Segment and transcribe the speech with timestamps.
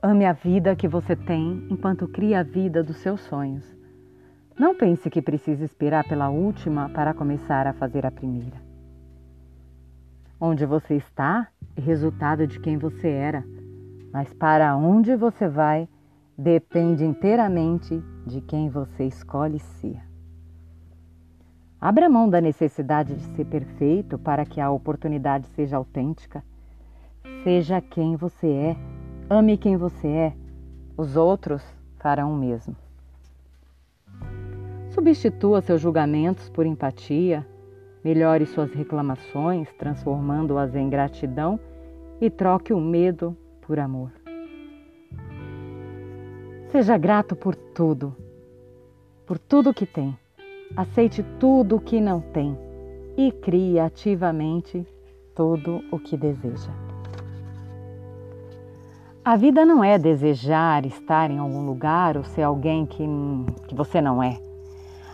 [0.00, 3.64] Ame a vida que você tem enquanto cria a vida dos seus sonhos.
[4.56, 8.62] Não pense que precisa esperar pela última para começar a fazer a primeira.
[10.40, 13.44] Onde você está é resultado de quem você era,
[14.12, 15.88] mas para onde você vai
[16.36, 20.00] depende inteiramente de quem você escolhe ser.
[21.80, 26.44] Abra mão da necessidade de ser perfeito para que a oportunidade seja autêntica.
[27.42, 28.76] Seja quem você é
[29.30, 30.32] Ame quem você é,
[30.96, 31.62] os outros
[31.98, 32.74] farão o mesmo.
[34.88, 37.46] Substitua seus julgamentos por empatia,
[38.02, 41.60] melhore suas reclamações, transformando-as em gratidão
[42.18, 44.10] e troque o medo por amor.
[46.68, 48.16] Seja grato por tudo,
[49.26, 50.18] por tudo que tem.
[50.74, 52.56] Aceite tudo o que não tem
[53.14, 54.86] e crie ativamente
[55.34, 56.87] tudo o que deseja.
[59.28, 63.06] A vida não é desejar estar em algum lugar ou ser alguém que,
[63.66, 64.40] que você não é.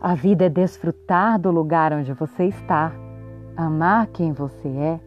[0.00, 2.90] A vida é desfrutar do lugar onde você está,
[3.54, 5.00] amar quem você é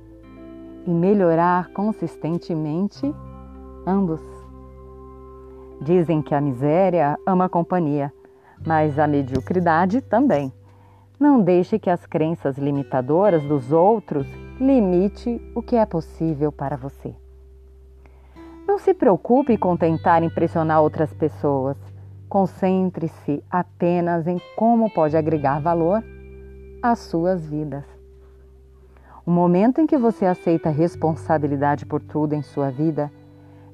[0.86, 3.12] e melhorar consistentemente
[3.88, 4.22] ambos.
[5.82, 8.14] Dizem que a miséria ama a companhia,
[8.64, 10.54] mas a mediocridade também.
[11.20, 14.28] Não deixe que as crenças limitadoras dos outros
[14.60, 17.16] limite o que é possível para você.
[18.84, 21.78] Se preocupe com tentar impressionar outras pessoas.
[22.28, 26.04] Concentre-se apenas em como pode agregar valor
[26.82, 27.84] às suas vidas.
[29.24, 33.12] O momento em que você aceita a responsabilidade por tudo em sua vida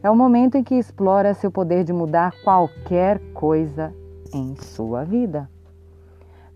[0.03, 3.94] é o momento em que explora seu poder de mudar qualquer coisa
[4.33, 5.50] em sua vida.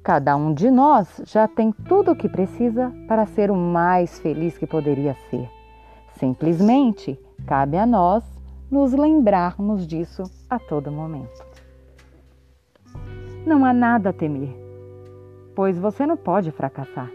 [0.03, 4.57] Cada um de nós já tem tudo o que precisa para ser o mais feliz
[4.57, 5.49] que poderia ser.
[6.19, 8.30] Simplesmente cabe a nós
[8.71, 11.45] nos lembrarmos disso a todo momento.
[13.45, 14.55] Não há nada a temer,
[15.53, 17.11] pois você não pode fracassar.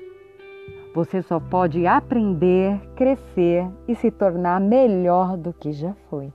[0.94, 6.32] Você só pode aprender, crescer e se tornar melhor do que já foi.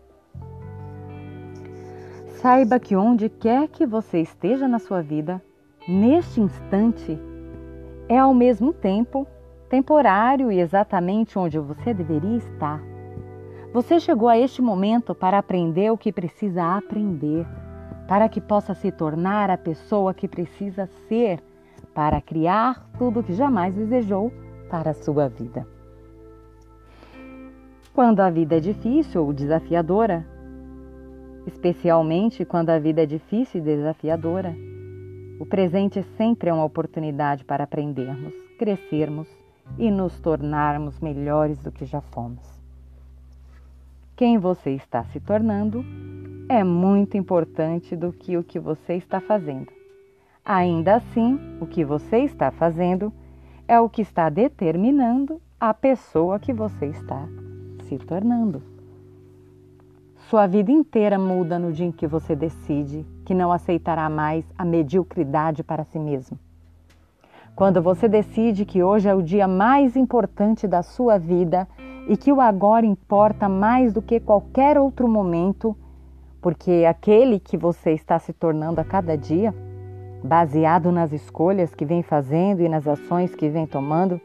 [2.42, 5.42] Saiba que onde quer que você esteja na sua vida,
[5.88, 7.20] neste instante,
[8.10, 9.28] é ao mesmo tempo
[9.70, 12.91] temporário e exatamente onde você deveria estar.
[13.74, 17.48] Você chegou a este momento para aprender o que precisa aprender,
[18.06, 21.42] para que possa se tornar a pessoa que precisa ser,
[21.94, 24.30] para criar tudo o que jamais desejou
[24.70, 25.66] para a sua vida.
[27.94, 30.26] Quando a vida é difícil ou desafiadora,
[31.48, 34.54] especialmente quando a vida é difícil e desafiadora,
[35.40, 39.30] o presente sempre é uma oportunidade para aprendermos, crescermos
[39.78, 42.61] e nos tornarmos melhores do que já fomos
[44.22, 45.84] quem você está se tornando
[46.48, 49.72] é muito importante do que o que você está fazendo.
[50.46, 53.12] Ainda assim, o que você está fazendo
[53.68, 57.28] é o que está determinando a pessoa que você está
[57.86, 58.62] se tornando.
[60.30, 64.64] Sua vida inteira muda no dia em que você decide que não aceitará mais a
[64.64, 66.38] mediocridade para si mesmo.
[67.56, 71.68] Quando você decide que hoje é o dia mais importante da sua vida
[72.08, 75.76] e que o agora importa mais do que qualquer outro momento,
[76.42, 79.54] porque aquele que você está se tornando a cada dia,
[80.24, 84.20] baseado nas escolhas que vem fazendo e nas ações que vem tomando,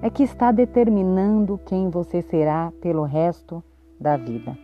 [0.00, 3.62] é que está determinando quem você será pelo resto
[4.00, 4.56] da vida.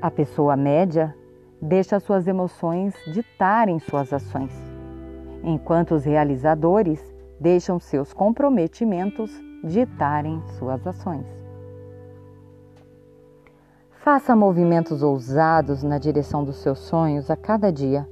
[0.00, 1.14] A pessoa média
[1.60, 4.52] deixa suas emoções ditarem suas ações,
[5.44, 11.26] enquanto os realizadores deixam seus comprometimentos ditarem suas ações.
[14.02, 18.08] Faça movimentos ousados na direção dos seus sonhos a cada dia.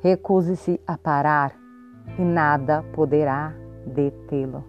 [0.00, 1.52] Recuse-se a parar
[2.18, 3.52] e nada poderá
[3.86, 4.62] detê-lo.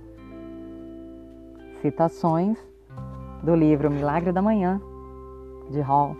[1.82, 2.58] Citações
[3.44, 4.82] do livro Milagre da Manhã,
[5.70, 6.16] de Hall